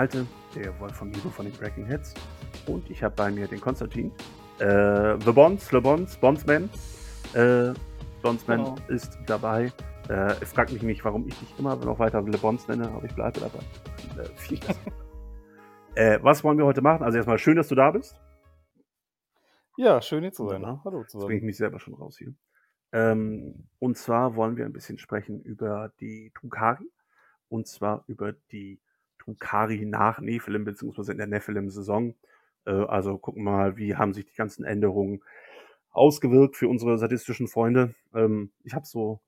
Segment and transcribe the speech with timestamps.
[0.00, 2.14] Malte, der Wolf von Nico von den Breaking Heads.
[2.66, 4.10] Und ich habe bei mir den Konstantin.
[4.58, 6.70] Äh, The Bonds, Le Bonds, Bondsman.
[7.34, 7.74] Äh,
[8.22, 8.76] Bondsman Genau.
[8.88, 9.70] ist dabei.
[10.08, 13.04] Äh, es fragt mich nicht, warum ich dich immer noch weiter Le Bonds nenne, aber
[13.04, 13.58] ich bleibe dabei.
[14.18, 14.80] Äh, viel besser.
[15.96, 17.02] äh, was wollen wir heute machen?
[17.02, 18.18] Also erstmal schön, dass du da bist.
[19.76, 20.62] Ja, schön hier zu sein.
[20.62, 20.80] Wunderbar.
[20.82, 21.44] Hallo Jetzt bringe ich zusammen.
[21.44, 22.32] mich selber schon raus hier.
[22.92, 26.90] Ähm, und zwar wollen wir ein bisschen sprechen über die Tunkari.
[27.50, 28.80] Und zwar über die
[29.30, 32.14] Tunkari nach Nephilim, beziehungsweise in der Nephilim-Saison.
[32.66, 35.22] Äh, also gucken mal, wie haben sich die ganzen Änderungen
[35.90, 37.94] ausgewirkt für unsere sadistischen Freunde.
[38.14, 39.20] Ähm, ich habe so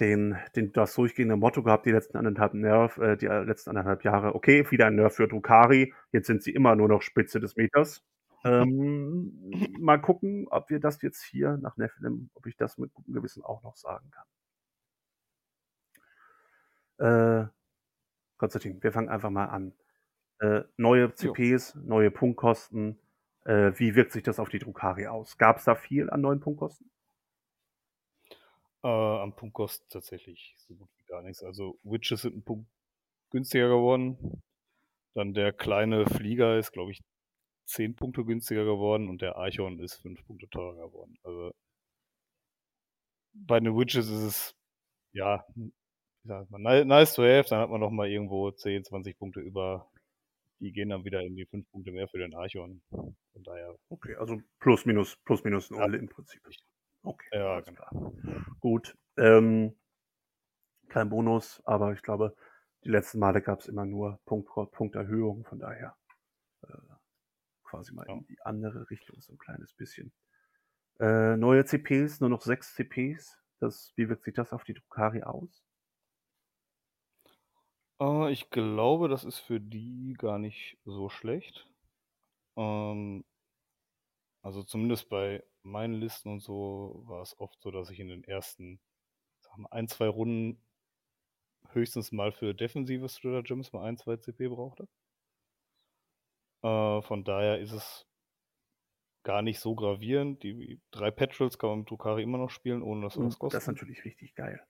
[0.00, 4.34] den, den, das durchgehende Motto gehabt, die letzten anderthalb Nerv, äh, die letzten anderthalb Jahre.
[4.34, 5.92] Okay, wieder ein Nerv für Drukari.
[6.12, 8.04] Jetzt sind sie immer nur noch Spitze des Meters.
[8.44, 9.50] Ähm,
[9.80, 13.42] mal gucken, ob wir das jetzt hier nach Nephilim, ob ich das mit gutem Gewissen
[13.42, 14.10] auch noch sagen
[16.98, 17.44] kann.
[17.44, 17.57] Äh,
[18.38, 19.72] Konstantin, wir fangen einfach mal an.
[20.40, 21.32] Äh, neue Jo.
[21.34, 22.98] CPs, neue Punktkosten.
[23.44, 25.38] Äh, wie wirkt sich das auf die Drukari aus?
[25.38, 26.90] Gab es da viel an neuen Punktkosten?
[28.84, 31.42] Äh, am Punktkosten tatsächlich so gut wie gar nichts.
[31.42, 32.68] Also Witches sind ein Punkt
[33.30, 34.42] günstiger geworden.
[35.14, 37.02] Dann der kleine Flieger ist, glaube ich,
[37.66, 41.18] 10 Punkte günstiger geworden und der Archon ist 5 Punkte teurer geworden.
[41.22, 41.52] Also
[43.34, 44.54] bei den Witches ist es,
[45.12, 45.44] ja,
[46.28, 49.40] sagt man, ni- nice to have, dann hat man noch mal irgendwo 10, 20 Punkte
[49.40, 49.90] über.
[50.60, 52.82] Die gehen dann wieder irgendwie 5 Punkte mehr für den Archon.
[52.90, 55.98] Von daher, Okay, also plus minus, plus minus ein Ja.
[55.98, 56.42] Im Prinzip.
[57.02, 57.76] Okay, Ja, genau.
[57.76, 58.12] klar.
[58.60, 58.96] Gut.
[59.16, 59.74] Ähm,
[60.88, 62.34] kein Bonus, aber ich glaube,
[62.84, 65.96] die letzten Male gab es immer nur Punkt, Punkterhöhung, von daher
[66.62, 66.72] äh,
[67.64, 68.14] quasi mal Ja.
[68.14, 70.12] in die andere Richtung so ein kleines bisschen.
[70.98, 73.38] Äh, neue CPs, nur noch sechs CPs.
[73.60, 75.64] Das, wie wirkt sich das auf die Drukari aus?
[78.00, 81.68] Äh, ich glaube, das ist für die gar nicht so schlecht.
[82.56, 83.24] Ähm,
[84.42, 88.24] also zumindest bei meinen Listen und so war es oft so, dass ich in den
[88.24, 88.80] ersten
[89.40, 90.62] sagen wir, ein, zwei Runden
[91.70, 94.88] höchstens mal für defensive Stratagems mal ein, zwei CP brauchte.
[96.62, 98.06] Äh, von daher ist es
[99.22, 100.42] gar nicht so gravierend.
[100.42, 103.64] Die drei Petrels kann man mit Drukari immer noch spielen, ohne dass was Uh, das
[103.64, 104.60] ist natürlich richtig geil.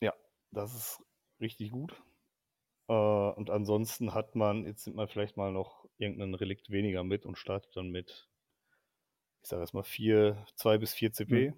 [0.00, 0.14] Ja,
[0.52, 1.02] das ist
[1.40, 1.92] richtig gut.
[2.88, 7.26] Äh, und ansonsten hat man, jetzt nimmt man vielleicht mal noch irgendein Relikt weniger mit
[7.26, 8.28] und startet dann mit,
[9.42, 11.54] ich sage erstmal, vier, zwei bis vier CP.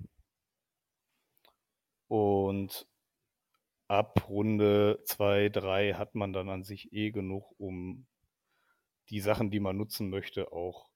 [2.08, 2.86] Und
[3.88, 8.06] ab Runde zwei, drei hat man dann an sich eh genug, um
[9.10, 10.88] die Sachen, die man nutzen möchte, auch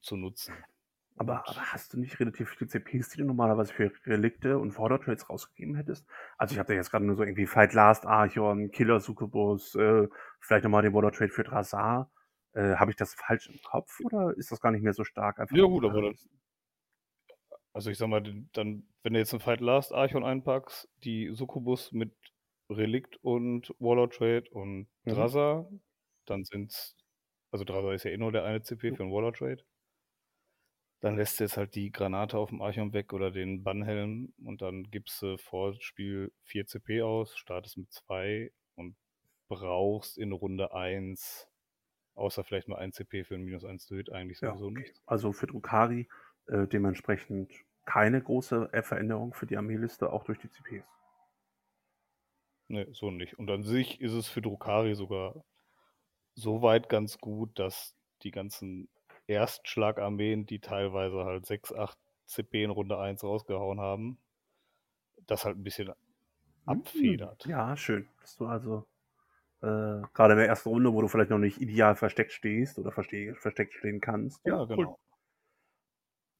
[0.00, 0.54] zu nutzen.
[1.16, 5.00] Aber, aber hast du nicht relativ viele CPs, die du normalerweise für Relikte und Border
[5.00, 6.06] Trades rausgegeben hättest?
[6.38, 10.08] Also ich habe da jetzt gerade nur so irgendwie Fight Last Archon, Killer Succubus, äh,
[10.40, 12.10] vielleicht nochmal den Border Trade für Drazar.
[12.54, 15.38] Äh, habe ich das falsch im Kopf oder ist das gar nicht mehr so stark?
[15.40, 16.40] Einfach Ja, gut, aber Listen?
[17.72, 18.22] Also ich sag mal,
[18.52, 22.12] dann, wenn du jetzt ein Fight Last Archon einpackst, die Succubus mit
[22.68, 25.12] Relikt und Warlord Trade und Mhm.
[25.12, 25.68] Drazar,
[26.26, 26.96] dann sind's,
[27.50, 29.64] also Drazar ist ja eh nur der eine CP für einen Warlord Trade.
[31.00, 34.60] Dann lässt du jetzt halt die Granate auf dem Archon weg oder den Bannhelm und
[34.62, 38.96] dann gibst du vor Spiel 4 CP aus, startest mit 2 und
[39.48, 41.48] brauchst in Runde 1,
[42.14, 44.80] außer vielleicht mal 1 CP für ein minus 1 to Hit, eigentlich Ja, sowieso okay.
[44.80, 45.02] nichts.
[45.06, 46.08] Also für Drukari
[46.46, 47.50] äh, dementsprechend
[47.86, 50.84] keine große Veränderung für die Armeeliste, auch durch die CPs.
[52.68, 53.38] Ne, so nicht.
[53.38, 55.44] Und an sich ist es für Drukari sogar
[56.34, 58.88] so weit ganz gut, dass die ganzen
[59.30, 64.20] Erstschlagarmeen, die teilweise halt 6, 8 CP in Runde 1 rausgehauen haben,
[65.26, 65.92] das halt ein bisschen
[66.66, 67.44] abfedert.
[67.44, 68.08] Hm, Ja, schön.
[68.20, 68.86] Dass du also
[69.62, 69.66] äh,
[70.14, 73.34] gerade in der ersten Runde, wo du vielleicht noch nicht ideal versteckt stehst oder verste
[73.36, 74.42] versteckt stehen kannst.
[74.44, 74.88] Ja, cool.
[74.88, 74.98] genau.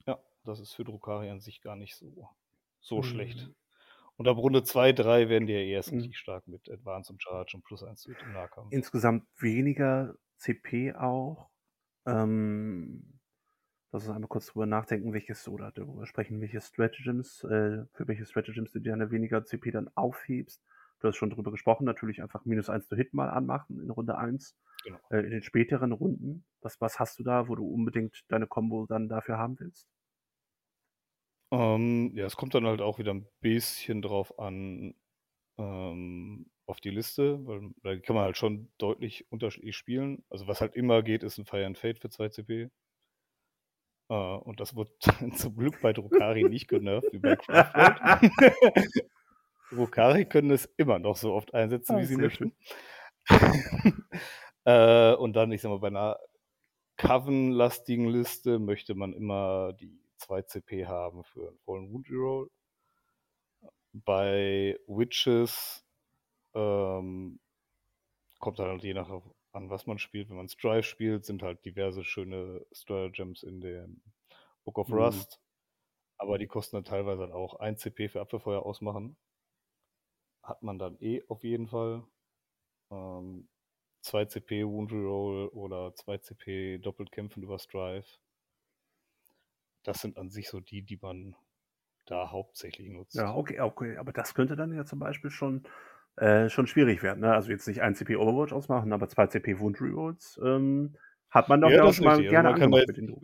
[0.07, 2.29] Ja, das ist für Drukari an sich gar nicht so,
[2.81, 3.01] so Mhm.
[3.03, 3.51] schlecht.
[4.17, 6.15] Und ab Runde 2, 3 werden die ja erst Mhm.
[6.15, 8.77] stark mit Advance und Charge und plus 1 im Nahkampf.
[8.79, 11.51] Insgesamt weniger CP auch.
[12.07, 13.21] Ähm,
[13.93, 18.27] lass uns einmal kurz drüber nachdenken, welches oder darüber sprechen, welche Stratagems, äh, für welche
[18.27, 20.63] Stratagems du dir eine weniger CP dann aufhebst.
[21.01, 24.19] Du hast schon drüber gesprochen, natürlich einfach minus 1 to Hit mal anmachen in Runde
[24.19, 24.57] 1.
[24.85, 24.99] Genau.
[25.11, 28.87] Äh, in den späteren Runden, was, was hast du da, wo du unbedingt deine Combo
[28.87, 29.89] dann dafür haben willst?
[31.53, 34.95] Ähm, ja, es kommt dann halt auch wieder ein bisschen drauf an,
[35.59, 40.25] ähm, auf die Liste, weil da kann man halt schon deutlich unterschiedlich spielen.
[40.31, 42.71] Also was halt immer geht, ist ein Fire and Fade für 2 CP.
[44.09, 44.91] Äh, und das wird
[45.37, 48.33] zum Glück bei Drukari nicht genervt wie bei Craftworld.
[49.71, 52.53] Drukari können es immer noch so oft einsetzen, Ah, wie sie möchten.
[54.65, 56.19] äh, und dann, ich sag mal, bei einer
[56.97, 62.51] Coven-lastigen Liste möchte man immer die 2 CP haben für einen vollen Wound Reroll.
[63.93, 65.85] Bei Witches
[66.55, 67.41] ähm,
[68.41, 69.11] kommt halt je nach
[69.53, 70.29] an, was man spielt.
[70.29, 74.03] Wenn man Strive spielt, sind halt diverse schöne Stratagems in dem
[74.65, 74.91] Book of Mhm.
[74.93, 75.41] Rust.
[76.19, 79.17] Aber die kosten dann teilweise halt auch 1 CP für Abwehrfeuer ausmachen.
[80.43, 82.07] Hat man dann eh auf jeden Fall.
[82.91, 83.49] Ähm,
[84.03, 88.07] 2 CP Wound Reroll oder 2 CP doppelt kämpfen über Strive.
[89.83, 91.37] Das sind an sich so die, die man
[92.07, 93.15] da hauptsächlich nutzt.
[93.15, 93.97] Ja, okay, okay.
[93.97, 95.65] Aber das könnte dann ja zum Beispiel schon,
[96.21, 97.21] äh, schon schwierig werden.
[97.21, 97.33] Ne?
[97.33, 100.97] Also jetzt nicht 1 CP Overwatch ausmachen, aber 2 CP Wound Rerolls ähm,
[101.31, 102.11] hat man doch Ja, auch mal.
[102.11, 103.17] Also gerne da angemacht mit den.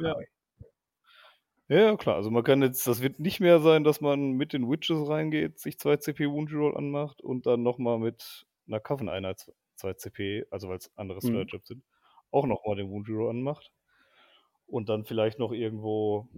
[1.69, 2.15] Ja, klar.
[2.17, 5.59] Also man kann jetzt, das wird nicht mehr sein, dass man mit den Witches reingeht,
[5.59, 10.69] sich 2 CP Wound Reroll anmacht und dann nochmal mit einer Coven-Einheit 2 CP, also
[10.69, 11.29] weil es andere Mhm.
[11.29, 11.85] Strategies sind,
[12.31, 13.73] auch nochmal den Wound Reroll anmacht.
[14.67, 16.29] Und dann vielleicht noch irgendwo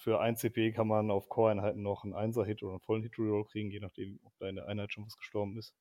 [0.00, 3.70] für 1 CP kann man auf Core-Einheiten noch einen 1er-Hit oder einen vollen Hit-Reroll kriegen,
[3.70, 5.74] je nachdem, ob deine Einheit schon was gestorben ist.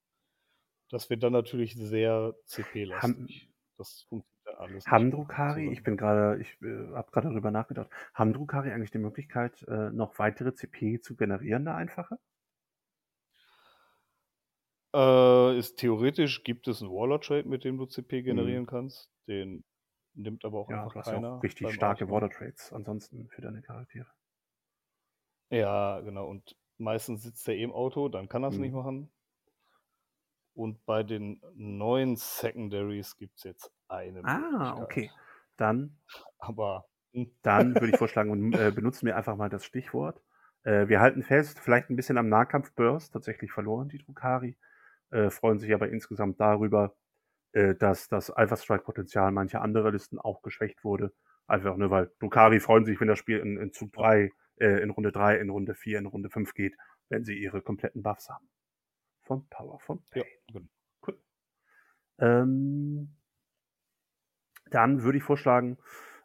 [0.89, 3.50] Das wird dann natürlich sehr CP-lastig.
[3.77, 4.86] Das funktioniert dann alles.
[4.88, 8.98] Haben Drukari, ich bin gerade, ich äh, habe gerade darüber nachgedacht, haben Drukari eigentlich die
[8.98, 12.19] Möglichkeit, äh, noch weitere CP zu generieren, eine einfache?
[14.94, 18.24] Äh, ist theoretisch gibt es einen Warlord-Trade, mit dem du CP Mhm.
[18.24, 19.12] generieren kannst.
[19.27, 19.63] Den
[20.19, 21.30] nimmt aber auch Ja, einfach du hast ja keiner.
[21.38, 22.10] auch richtig starke.
[22.10, 24.07] Water Trades ansonsten für deine Charaktere.
[25.51, 26.27] Ja, genau.
[26.30, 28.57] Und meistens sitzt er eh im Auto, dann kann er es Mhm.
[28.57, 29.12] nicht machen.
[30.54, 35.13] Und bei den neuen Secondaries gibt es jetzt eine Ah, okay.
[35.57, 35.98] Dann
[36.39, 40.21] Aber hm, Dann würde ich vorschlagen, äh, benutzen wir einfach mal das Stichwort.
[40.63, 44.57] Äh, wir halten fest, vielleicht ein bisschen am Nahkampf-Burst, tatsächlich verloren die Drukari,
[45.12, 46.95] äh, freuen sich aber insgesamt darüber,
[47.54, 51.13] äh, dass das Alpha-Strike-Potenzial mancher anderer Listen auch geschwächt wurde.
[51.48, 54.92] Einfach nur, weil Drukari freuen sich, wenn das Spiel in, in Zug 3, äh, in
[54.92, 56.75] Runde 3, in Runde 4, in Runde 5 geht,
[57.10, 58.48] wenn sie ihre kompletten Buffs haben.
[59.22, 60.31] Von Power, von ja, Pain.
[60.54, 60.68] genau.
[62.19, 63.16] Ähm,
[64.69, 65.78] dann würde ich vorschlagen,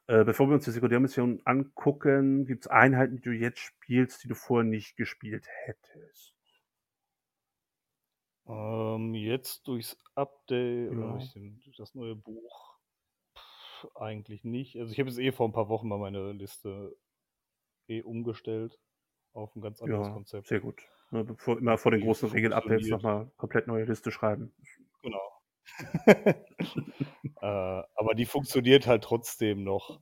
[0.06, 4.29] äh, bevor wir uns die Sekundärmission angucken, gibt es Einheiten, die du jetzt spielst, die
[4.29, 6.33] du vorher nicht gespielt hättest.
[8.46, 11.12] Ähm, jetzt durchs Update oder Ja.
[11.12, 12.76] durch, den, durch das neue Buch
[13.37, 14.76] pff, eigentlich nicht.
[14.79, 16.96] Also ich habe jetzt eh vor ein paar Wochen mal meine Liste
[17.88, 18.79] eh umgestellt
[19.32, 20.49] auf ein ganz anderes Ja, Konzept.
[20.49, 20.82] sehr gut.
[21.11, 24.52] Ne, bevor, immer vor den Wie großen Regelupdates nochmal komplett neue Liste schreiben.
[25.02, 25.41] Genau.
[26.06, 30.00] äh, aber die funktioniert halt trotzdem noch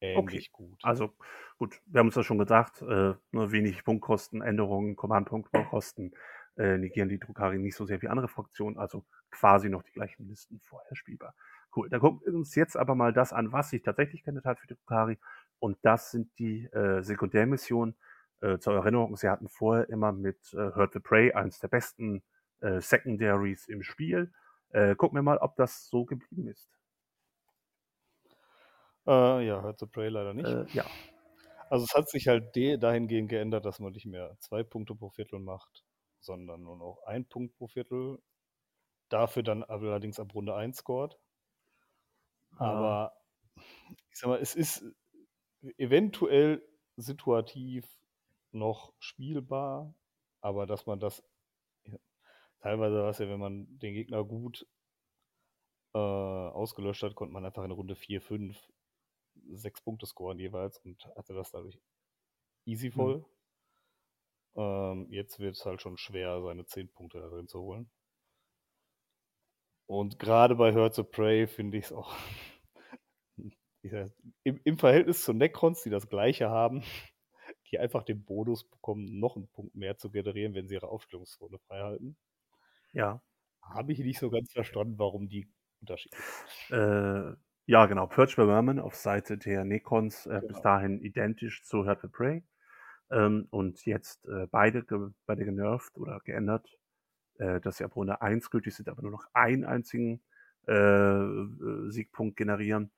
[0.00, 0.78] ähnlich gut.
[0.82, 1.10] Also
[1.58, 6.14] gut, wir haben uns das schon gedacht, äh, nur wenig Punktkosten, Änderungen, Command-Punktkosten
[6.56, 10.28] äh, negieren die Drukari nicht so sehr wie andere Fraktionen, also quasi noch die gleichen
[10.28, 11.34] Listen vorher spielbar.
[11.74, 14.58] Cool, dann gucken wir uns jetzt aber mal das an, was sich tatsächlich geändert hat
[14.58, 15.18] für die Drukari
[15.58, 17.96] und das sind die äh, Sekundärmissionen.
[18.42, 22.22] Äh, zur Erinnerung, sie hatten vorher immer mit äh, Hurt the Prey eines der besten
[22.60, 24.32] äh, Secondaries im Spiel.
[24.70, 26.70] Äh, gucken wir mal, ob das so geblieben ist.
[29.06, 30.46] Äh, ja, hört the Prey leider nicht.
[30.48, 30.84] Äh, ja,
[31.68, 35.38] Also es hat sich halt dahingehend geändert, dass man nicht mehr zwei Punkte pro Viertel
[35.40, 35.85] macht,
[36.26, 38.22] sondern nur noch ein Punkt pro Viertel.
[39.08, 41.18] Dafür dann allerdings ab Runde 1 scored.
[42.58, 43.12] Aber
[44.10, 44.84] ich sag mal, es ist
[45.78, 46.66] eventuell
[46.96, 47.86] situativ
[48.52, 49.94] noch spielbar,
[50.40, 51.22] aber dass man das
[51.84, 51.98] ja,
[52.60, 54.66] teilweise war es ja, wenn man den Gegner gut
[55.94, 58.56] äh, ausgelöscht hat, konnte man einfach in Runde 4, 5
[59.52, 61.78] sechs Punkte scoren jeweils und hatte das dadurch
[62.64, 63.24] easy voll.
[64.56, 67.90] Ähm, jetzt wird es halt schon schwer, seine 10 Punkte da drin zu holen.
[69.86, 72.14] Und gerade bei Hurt the Prey finde ich es auch
[74.44, 76.82] im, im Verhältnis zu Necrons, die das gleiche haben,
[77.70, 81.58] die einfach den Bonus bekommen, noch einen Punkt mehr zu generieren, wenn sie ihre Aufstellungsrunde
[81.58, 82.16] freihalten.
[82.92, 83.20] ja.
[83.60, 85.46] Habe ich nicht so ganz verstanden, warum die
[85.80, 86.48] unterschiedlich sind.
[86.70, 87.34] Äh,
[87.66, 88.06] ja, genau.
[88.06, 90.62] Purge by Vermin auf Seite der Necrons äh, bis Genau.
[90.62, 92.44] dahin identisch zu Hurt the Prey.
[93.10, 96.76] Ähm, und jetzt äh, beide, ge beide genervt oder geändert,
[97.38, 100.22] äh, dass sie ab Runde 1 gültig sind, aber nur noch einen einzigen
[100.66, 102.90] äh, äh, Siegpunkt generieren.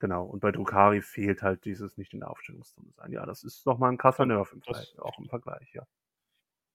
[0.00, 0.24] Genau.
[0.24, 3.12] Und bei Drukari fehlt halt dieses nicht in der Aufstellungszone sein.
[3.12, 5.86] Ja, das ist nochmal ein krasser Nerv im Vergleich, auch im Vergleich, ja.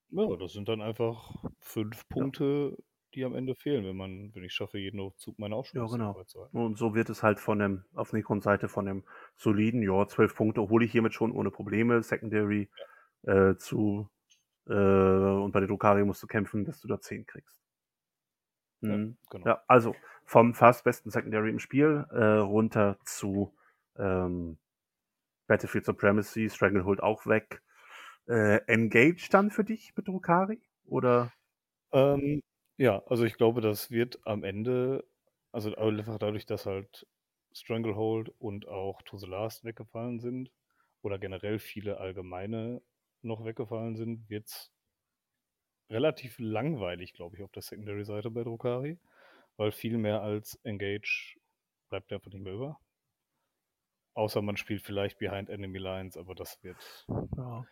[0.10, 2.78] Ja, das sind dann einfach fünf Punkte,
[3.14, 6.14] die am Ende fehlen, wenn man, wenn ich schaffe, jeden Zug meine Aufstellung genau.
[6.14, 6.58] beizuhalten.
[6.58, 9.04] Und so wird es halt von dem, auf Necron-Seite von dem
[9.36, 12.70] soliden, ja, 12 Punkte hole ich hiermit schon ohne Probleme, Secondary
[13.24, 14.10] äh, zu
[14.70, 17.62] Äh, und bei der Drukari musst du kämpfen, dass du da 10 kriegst.
[18.82, 18.90] Mhm.
[18.90, 19.48] Ja, genau.
[19.48, 19.96] ja, also
[20.26, 23.56] vom fast besten Secondary im Spiel äh, runter zu
[23.98, 24.58] ähm,
[25.48, 27.62] Battlefield Supremacy, Stranglehold auch weg.
[28.28, 30.62] Äh, Engage dann für dich mit Drukari?
[30.86, 31.32] Oder?
[31.94, 32.42] Ähm,
[32.78, 35.06] ja, also ich glaube, das wird am Ende,
[35.52, 37.08] also einfach dadurch, dass halt
[37.52, 40.52] Stranglehold und auch To the Last weggefallen sind
[41.02, 42.82] oder generell viele allgemeine
[43.22, 44.72] noch weggefallen sind, wird es
[45.90, 49.00] relativ langweilig, glaube ich, auf der Secondary-Seite bei Drukari,
[49.56, 51.40] weil viel mehr als Engage
[51.90, 52.80] bleibt einfach nicht mehr über.
[54.14, 56.78] Außer man spielt vielleicht Behind Enemy Lines, aber das wird.
[57.38, 57.66] Ja.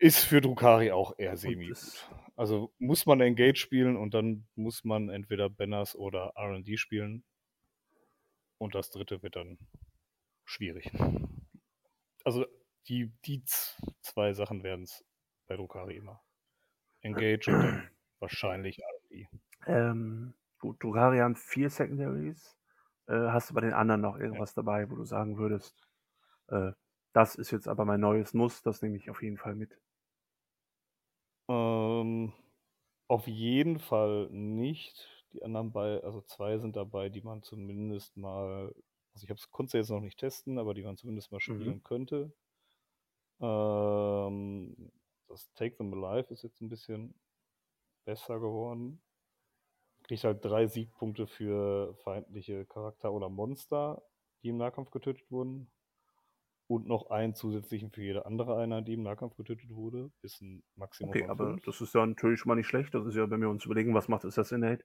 [0.00, 2.08] Ist für Drukari auch eher semi-gut.
[2.34, 7.22] Also muss man Engage spielen und dann muss man entweder Banners oder RD spielen.
[8.56, 9.58] Und das dritte wird dann
[10.46, 10.90] schwierig.
[12.24, 12.46] Also
[12.88, 13.44] die, die
[14.00, 15.04] zwei Sachen werden es
[15.46, 16.22] bei Drukari immer.
[17.02, 17.90] Engage und dann
[18.20, 19.28] wahrscheinlich RD.
[19.66, 22.56] Ähm, gut, Drukari haben vier Secondaries.
[23.06, 24.62] Äh, hast du bei den anderen noch irgendwas ja.
[24.62, 25.76] dabei, wo du sagen würdest,
[26.48, 26.72] äh,
[27.12, 29.78] das ist jetzt aber mein neues Muss, das nehme ich auf jeden Fall mit?
[31.50, 32.32] Ähm,
[33.08, 35.08] auf jeden Fall nicht.
[35.32, 38.72] Die anderen bei, also zwei sind dabei, die man zumindest mal,
[39.14, 41.76] also ich habe es konnte jetzt noch nicht testen, aber die man zumindest mal spielen
[41.76, 41.82] mhm.
[41.82, 42.32] könnte.
[43.40, 44.92] Ähm,
[45.28, 47.14] das Take Them Alive ist jetzt ein bisschen
[48.04, 49.02] besser geworden.
[50.04, 54.02] Kriegt halt drei Siegpunkte für feindliche Charakter oder Monster,
[54.42, 55.68] die im Nahkampf getötet wurden.
[56.70, 60.12] Und noch einen zusätzlichen für jede andere Einheit, die im Nahkampf getötet wurde.
[60.22, 61.10] Ist ein Maximum.
[61.10, 61.64] Okay, aber fünf.
[61.64, 62.94] das ist ja natürlich schon mal nicht schlecht.
[62.94, 64.84] Das ist ja, wenn wir uns überlegen, was macht Assassinate,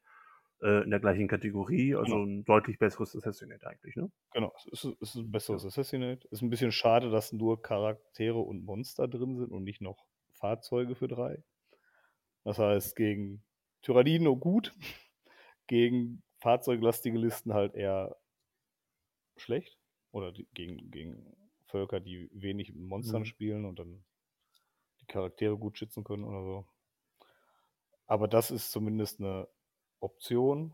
[0.63, 1.94] äh, in der gleichen Kategorie.
[1.94, 2.25] Also genau.
[2.25, 4.12] ein deutlich besseres Assassinate eigentlich, ne?
[4.32, 5.68] Genau, es ist, es ist ein besseres ja.
[5.68, 6.27] Assassinate.
[6.32, 10.96] Ist ein bisschen schade, dass nur Charaktere und Monster drin sind und nicht noch Fahrzeuge
[10.96, 11.44] für drei.
[12.46, 13.44] Das heißt, gegen
[13.84, 14.74] Tyranniden gut,
[15.68, 18.15] gegen fahrzeuglastige Listen halt eher
[19.38, 19.77] schlecht.
[20.12, 21.36] Oder gegen, gegen
[21.75, 23.25] Völker, die wenig mit Monstern mhm.
[23.25, 24.05] spielen und dann
[25.01, 26.67] die Charaktere gut schützen können oder so.
[28.08, 29.50] Aber das ist zumindest eine
[30.00, 30.74] Option,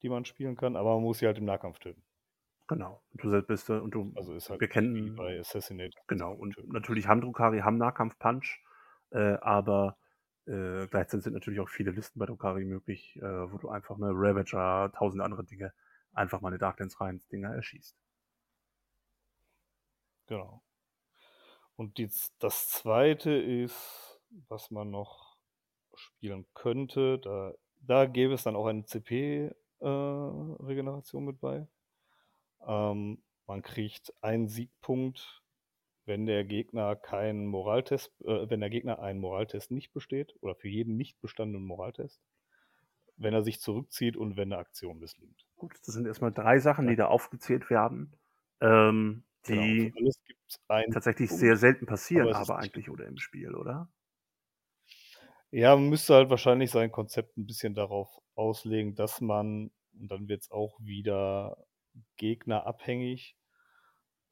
[0.00, 2.02] die man spielen kann, aber man muss sie halt im Nahkampf töten.
[2.66, 3.02] Genau.
[3.12, 4.12] Du selbst bist und du.
[4.16, 5.98] Also ist halt wir kennen bei Assassinate.
[6.06, 6.32] Genau.
[6.32, 8.62] Und natürlich haben Drukari haben Nahkampf-Punch,
[9.10, 9.98] äh, aber
[10.46, 14.12] äh, gleichzeitig sind natürlich auch viele Listen bei Drukari möglich, äh, wo du einfach eine
[14.12, 15.74] Ravager, tausende andere Dinge,
[16.12, 17.96] einfach mal eine Darklands rein Dinger erschießt.
[20.30, 20.62] Genau.
[21.76, 22.08] Und die,
[22.38, 25.36] das zweite ist, was man noch
[25.94, 31.66] spielen könnte, da, da gäbe es dann auch eine CP-Regeneration äh, mit bei.
[32.66, 35.40] Ähm, man kriegt einen Siegpunkt
[36.10, 40.68] wenn der Gegner keinen Moraltest, äh, wenn der Gegner einen Moraltest nicht besteht oder für
[40.68, 42.20] jeden nicht bestandenen Moraltest,
[43.16, 45.46] wenn er sich zurückzieht und wenn eine Aktion misslingt.
[45.56, 48.12] Gut, das sind erstmal drei Sachen, die da aufgezählt werden,
[48.60, 53.88] ähm, die genau, tatsächlich Punkt, sehr selten passieren, aber, aber eigentlich oder im Spiel, oder?
[55.52, 60.28] Ja, man müsste halt wahrscheinlich sein Konzept ein bisschen darauf auslegen, dass man, und dann
[60.28, 61.66] wird es auch wieder
[62.16, 63.36] gegnerabhängig,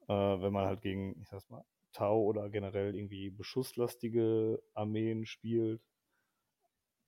[0.08, 5.82] äh, wenn man halt gegen, ich sag's mal, Tau oder generell irgendwie beschusslastige Armeen spielt,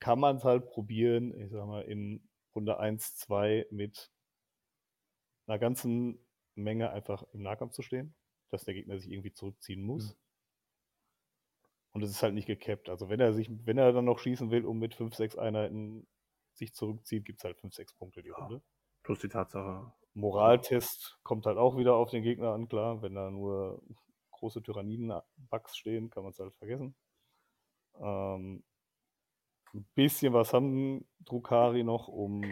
[0.01, 4.11] kann man es halt probieren, ich sag mal, in Runde 1, 2 mit
[5.47, 6.19] einer ganzen
[6.63, 8.15] Menge einfach im Nahkampf zu stehen,
[8.51, 10.15] dass der Gegner sich irgendwie zurückziehen muss.
[10.15, 10.21] Mhm.
[11.93, 12.89] Und es ist halt nicht gekappt.
[12.89, 16.07] Also wenn er sich, wenn er dann noch schießen will und mit 5, 6 Einheiten
[16.55, 18.57] sich zurückzieht, gibt es halt 5, 6 Punkte die Runde.
[18.57, 18.63] Ja.
[19.03, 23.03] Plus die Tatsache, Moraltest kommt halt auch wieder auf den Gegner an, klar.
[23.03, 23.83] Wenn da nur
[24.33, 26.95] große Tyranniden-Bugs stehen, kann man es halt vergessen.
[27.99, 28.65] Ähm,
[29.73, 32.43] ein bisschen was haben Drukari noch, um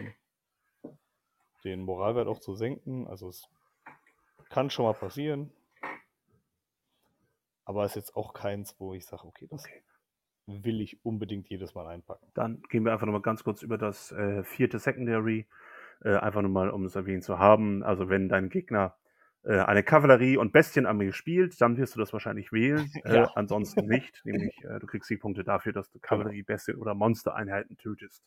[1.63, 3.07] den Moralwert auch zu senken.
[3.07, 3.49] Also es
[4.49, 5.51] kann schon mal passieren.
[7.65, 9.83] Aber es ist jetzt auch keins, wo ich sage, okay, das okay.
[10.47, 12.27] will ich unbedingt jedes Mal einpacken.
[12.33, 15.47] Dann gehen wir einfach nochmal ganz kurz über das äh, vierte Secondary.
[16.03, 17.83] Äh, einfach nur mal, um es erwähnt zu haben.
[17.83, 18.95] Also wenn dein Gegner
[19.43, 22.89] äh, eine Kavallerie- und Bestienarmee spielt, dann wirst du das wahrscheinlich wählen.
[23.05, 23.31] Äh, ja.
[23.35, 24.21] ansonsten nicht.
[24.25, 26.47] Nämlich, äh, du kriegst die Punkte dafür, dass du Kavallerie, genau.
[26.47, 28.23] Bestien oder Monstereinheiten tötest.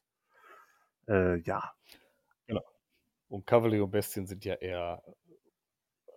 [1.09, 1.73] Äh, ja.
[2.47, 2.63] Genau.
[3.29, 5.03] Und Kavallerie und Bestien sind ja eher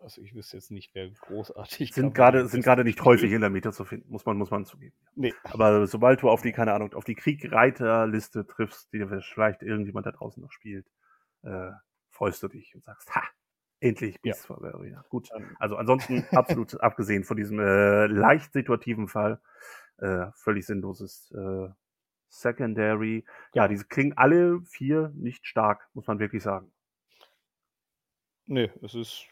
[0.05, 3.49] also ich wüsste jetzt nicht, wer großartig sind gerade sind gerade nicht häufig in der
[3.49, 4.95] Meta zu finden, muss man muss man zugeben.
[5.15, 5.33] Nee.
[5.43, 10.11] Aber sobald du auf die keine Ahnung auf die Kriegreiterliste triffst, die vielleicht irgendjemand da
[10.11, 10.87] draußen noch spielt,
[11.43, 11.71] äh,
[12.11, 13.23] freust du dich und sagst, ha,
[13.79, 14.31] Endlich Ja.
[14.31, 15.03] Beast Force Arena.
[15.09, 15.29] Gut.
[15.35, 19.41] Ähm, Also ansonsten absolut abgesehen von diesem äh, leicht situativen Fall,
[19.97, 21.69] äh, völlig sinnloses äh,
[22.29, 23.25] Secondary.
[23.53, 26.71] Ja, diese klingen alle vier nicht stark, muss man wirklich sagen.
[28.47, 29.27] Nee, es ist.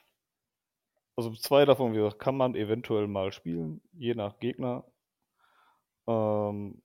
[1.16, 4.84] Also zwei davon, wie gesagt, kann man eventuell mal spielen, je nach Gegner.
[6.08, 6.82] Ähm,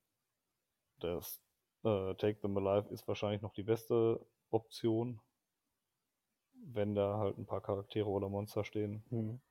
[0.99, 1.41] das
[1.83, 5.19] äh, Take Them Alive ist wahrscheinlich noch die beste Option,
[6.53, 9.03] wenn da halt ein paar Charaktere oder Monster stehen.
[9.09, 9.41] Mhm.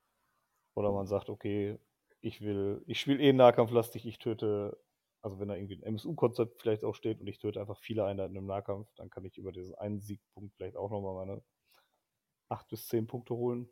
[0.75, 1.77] Oder man sagt, okay,
[2.21, 4.77] ich will, ich spiele eh nahkampflastig, ich töte,
[5.21, 8.35] also wenn da irgendwie ein MSU-Konzept vielleicht auch steht und ich töte einfach viele Einheiten
[8.35, 11.41] im Nahkampf, dann kann ich über diesen einen Siegpunkt vielleicht auch nochmal meine
[12.49, 13.69] 8 bis 10 Punkte holen.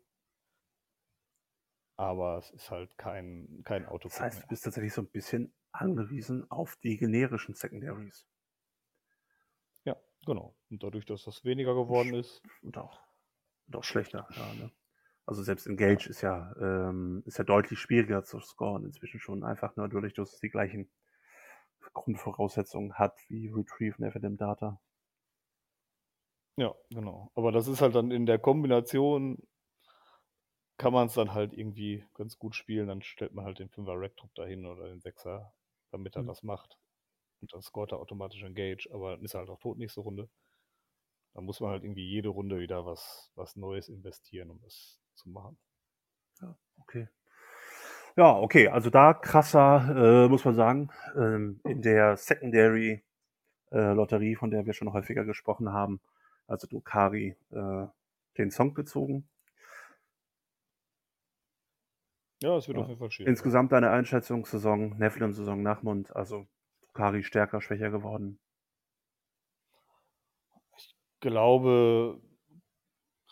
[1.98, 4.08] Aber es ist halt kein, kein Auto.
[4.08, 8.26] Das heißt, du bist tatsächlich so ein bisschen angewiesen auf die generischen Secondaries.
[9.84, 10.54] Ja, genau.
[10.70, 13.00] Und dadurch, dass das weniger geworden ist, Und auch,
[13.66, 14.28] und auch schlechter.
[14.36, 14.70] Ja, ne?
[15.26, 19.44] Also selbst Engage ist ja, ähm, ist ja deutlich schwieriger zu scoren inzwischen schon.
[19.44, 20.90] Einfach nur dadurch, dass es die gleichen
[21.92, 24.80] Grundvoraussetzungen hat wie Retrieve und FNM Data.
[26.56, 27.30] ja, genau.
[27.34, 29.38] Aber das ist halt dann in der Kombination,
[30.78, 32.88] kann man es dann halt irgendwie ganz gut spielen.
[32.88, 35.52] Dann stellt man halt den 5er Rack-Trupp dahin oder den 6er,
[35.90, 36.28] damit er Mhm.
[36.28, 36.78] das macht.
[37.40, 40.28] Und dann scoret er automatisch Engage, aber dann ist er halt auch tot nächste Runde.
[41.32, 45.30] Da muss man halt irgendwie jede Runde wieder was, was Neues investieren, um das zu
[45.30, 45.56] machen.
[46.80, 47.08] Okay.
[48.16, 53.04] Ja, okay, also da krasser, äh, muss man sagen, ähm, in der Secondary
[53.72, 56.00] äh, Lotterie, von der wir schon häufiger gesprochen haben,
[56.48, 57.86] also Drukari, äh,
[58.38, 59.28] den Song gezogen.
[62.40, 62.80] Ja, es wird Ja.
[62.80, 63.38] auf jeden Fall schwierig.
[63.40, 66.46] Insgesamt deine Einschätzung, Saison, Nephilim Saison Nachmund, also
[66.80, 68.38] Drukari stärker, schwächer geworden.
[71.20, 72.20] glaube,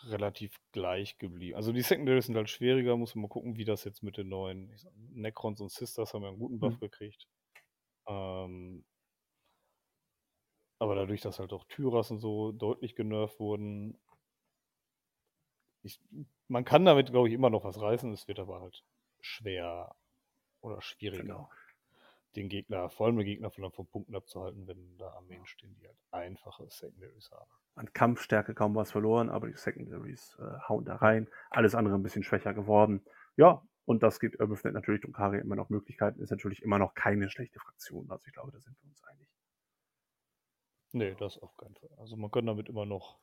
[0.03, 1.55] relativ gleich geblieben.
[1.55, 4.29] Also die Secondaries sind halt schwieriger, muss man mal gucken, wie das jetzt mit den
[4.29, 6.79] neuen ich sag, Necrons und Sisters haben ja einen guten Buff Mhm.
[6.79, 7.27] gekriegt.
[8.07, 8.85] Ähm,
[10.79, 13.97] aber dadurch, dass halt auch Tyras und so deutlich genervt wurden,
[15.83, 15.99] ich,
[16.47, 18.11] man kann damit, glaube ich, immer noch was reißen.
[18.13, 18.83] Es wird aber halt
[19.21, 19.95] schwer
[20.61, 21.49] oder schwieriger, Genau.
[22.35, 25.87] den Gegner, vor allem den Gegner von, von Punkten abzuhalten, wenn da Armeen stehen, die
[25.87, 27.49] halt einfache Secondaries haben.
[27.75, 31.27] An Kampfstärke kaum was verloren, aber die Secondaries äh, hauen da rein.
[31.49, 33.05] Alles andere ein bisschen schwächer geworden.
[33.35, 36.19] Ja, und das gibt Urban natürlich Drukari immer noch Möglichkeiten.
[36.21, 38.09] Ist natürlich immer noch keine schlechte Fraktion.
[38.09, 39.29] Also ich glaube, da sind wir uns einig.
[40.91, 41.89] Nee, das auf keinen Fall.
[41.97, 43.19] Also man kann damit immer noch,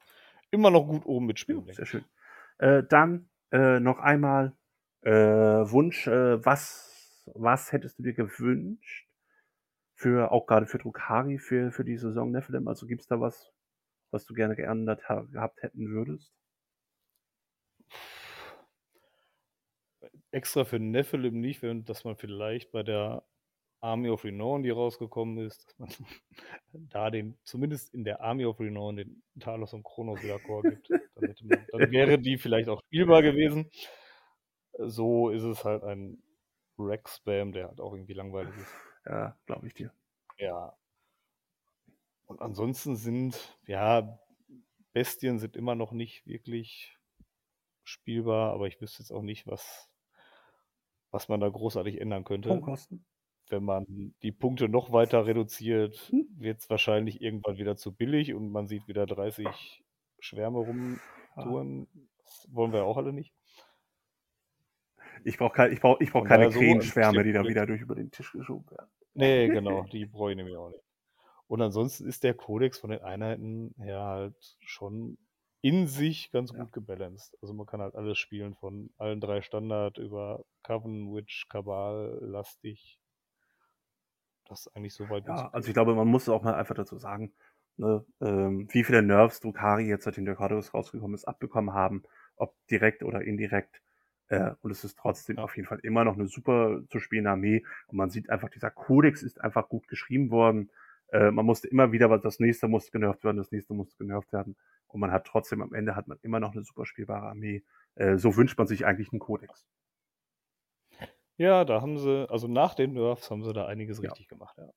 [0.50, 2.04] immer noch gut oben mitspielen, Ja, sehr schön.
[2.58, 4.56] Äh, dann äh, noch einmal
[5.04, 9.08] äh, Wunsch, äh, was, was hättest du dir gewünscht
[9.94, 12.68] für auch gerade für Drukari für, für die Saison Nephilim?
[12.68, 13.52] Also gibt es da was,
[14.10, 16.32] was du gerne geändert ha gehabt hätten würdest?
[20.32, 23.22] Extra für Nephilim nicht, wenn, dass man vielleicht bei der
[23.80, 26.08] Army of Renown, die rausgekommen ist, dass man
[26.90, 30.88] da den, zumindest in der Army of Renown, den Talos und Kronos wieder Core gibt.
[30.90, 33.70] Dann, man, dann wäre die vielleicht auch spielbar gewesen.
[34.78, 36.22] So ist es halt ein
[36.78, 38.74] Rack-Spam, der halt auch irgendwie langweilig ist.
[39.06, 39.92] Ja, glaube ich dir.
[40.38, 40.76] Ja.
[42.26, 44.18] Und ansonsten sind, ja,
[44.92, 46.98] Bestien sind immer noch nicht wirklich
[47.82, 49.90] spielbar, aber ich wüsste jetzt auch nicht, was,
[51.10, 52.48] was man da großartig ändern könnte.
[52.48, 53.04] Punktkosten?
[53.50, 56.26] Wenn man die Punkte noch weiter reduziert, Hm.
[56.38, 59.84] wird es wahrscheinlich irgendwann wieder zu billig und man sieht wieder 30
[60.18, 61.86] Schwärme rumtouren.
[62.24, 63.34] Das wollen wir auch alle nicht.
[65.24, 67.80] Ich brauche kein, ich brauch, ich brauch keine daher so Krähenschwärme, die da wieder durch
[67.80, 68.90] über den Tisch geschoben werden.
[69.14, 70.82] Nee, genau, die brauche ich nämlich auch nicht.
[71.46, 75.18] Und ansonsten ist der Kodex von den Einheiten her halt schon
[75.62, 76.58] in sich ganz Ja.
[76.58, 77.36] gut gebalanced.
[77.40, 82.98] Also man kann halt alles spielen, von allen drei Standard über Coven, Witch, Kabal, Lastig.
[84.46, 86.98] Das ist eigentlich so weit Ja, also ich glaube, man muss auch mal einfach dazu
[86.98, 87.32] sagen,
[87.76, 92.02] ne, ähm, wie viele Nerves Drukari jetzt, seitdem der Cardos rausgekommen ist, abbekommen haben,
[92.36, 93.80] ob direkt oder indirekt.
[94.28, 97.64] Äh, und es ist trotzdem auf jeden Fall immer noch eine super zu spielende Armee.
[97.88, 100.70] Und man sieht einfach, dieser Kodex ist einfach gut geschrieben worden.
[101.08, 104.32] Äh, man musste immer wieder, was das nächste musste genervt werden, das nächste musste genervt
[104.32, 104.56] werden.
[104.88, 107.62] Und man hat trotzdem am Ende hat man immer noch eine super spielbare Armee.
[107.96, 109.66] Äh, so wünscht man sich eigentlich einen Kodex.
[111.36, 114.10] Ja, da haben sie, also nach den Nerfs haben sie da einiges Ja.
[114.10, 114.68] richtig gemacht, ja.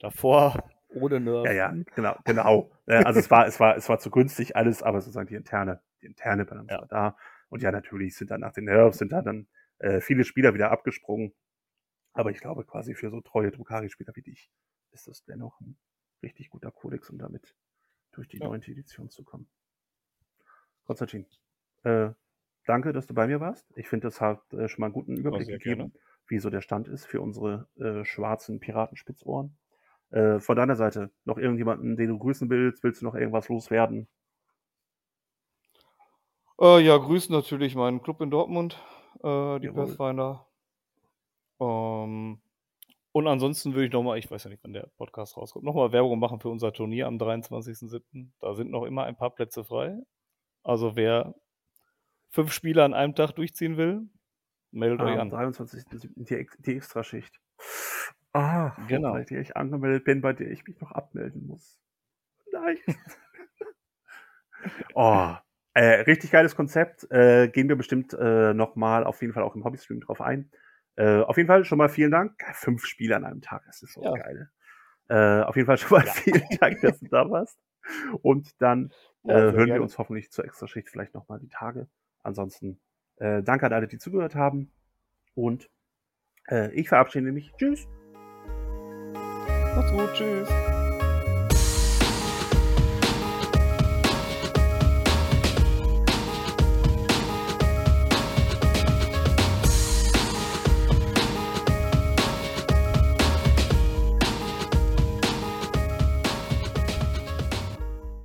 [0.00, 0.54] Davor
[0.88, 1.46] ohne Nerf.
[1.46, 2.70] Ja, ja, genau, genau.
[2.86, 6.06] Also es war, es war, es war zu günstig alles, aber sozusagen die interne, die
[6.06, 6.80] interne Balance Ja.
[6.80, 7.16] war da.
[7.50, 10.70] Und ja, natürlich sind dann nach den Nerves sind da dann äh, viele Spieler wieder
[10.72, 11.34] abgesprungen.
[12.12, 14.50] Aber ich glaube quasi für so treue Drukari-Spieler wie dich
[14.92, 15.78] ist das dennoch ein
[16.22, 17.56] richtig guter Kodex, um damit
[18.12, 18.46] durch die Ja.
[18.48, 19.48] neunte Edition zu kommen.
[20.84, 21.26] Konstantin,
[21.84, 22.10] äh,
[22.66, 23.72] danke, dass du bei mir warst.
[23.76, 25.92] Ich finde, das hat äh, schon mal einen guten Überblick gegeben,
[26.26, 29.56] wie so der Stand ist für unsere äh, schwarzen Piratenspitzohren.
[30.10, 32.82] Äh, von deiner Seite noch irgendjemanden, den du grüßen willst?
[32.82, 34.08] Willst du noch irgendwas loswerden?
[36.60, 38.74] Äh, ja, grüßen natürlich meinen Club in Dortmund,
[39.22, 39.86] äh, die Jawohl.
[39.86, 40.46] Pathfinder.
[41.60, 42.40] Ähm,
[43.12, 46.18] und ansonsten würde ich nochmal, ich weiß ja nicht, wann der Podcast rauskommt, nochmal Werbung
[46.18, 48.30] machen für unser Turnier am 23.07.
[48.40, 49.98] Da sind noch immer ein paar Plätze frei.
[50.62, 51.34] Also wer
[52.28, 54.02] fünf Spiele an einem Tag durchziehen will,
[54.70, 55.52] meldet euch Am an.
[55.52, 56.10] 23.07.
[56.14, 57.40] die, die Extraschicht.
[58.32, 59.12] Ah, Genau.
[59.12, 61.80] bei der ich angemeldet bin, bei der ich mich noch abmelden muss.
[62.52, 62.76] Nein.
[64.94, 65.34] oh,
[65.74, 67.10] äh, richtig geiles Konzept.
[67.10, 70.50] Äh, gehen wir bestimmt äh, nochmal auf jeden Fall auch im Hobbystream drauf ein.
[70.96, 72.32] Äh, auf jeden Fall schon mal vielen Dank.
[72.54, 74.12] Fünf Spiele an einem Tag, das ist so Ja.
[74.12, 74.50] geil.
[75.08, 76.12] Äh, auf jeden Fall schon mal Ja.
[76.12, 77.58] vielen Dank, dass du da warst.
[78.22, 78.92] Und dann
[79.24, 79.82] Ja, äh, hören wir gerne.
[79.82, 81.88] uns hoffentlich zur Extraschicht vielleicht nochmal die Tage.
[82.22, 82.80] Ansonsten
[83.16, 84.70] äh, danke an alle, die zugehört haben.
[85.34, 85.70] Und
[86.48, 87.52] äh, ich verabschiede mich.
[87.56, 87.86] Tschüss.
[89.74, 90.48] Macht's gut, tschüss.